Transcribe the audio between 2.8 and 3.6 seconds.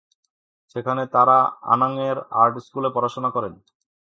পড়াশুনা করেন।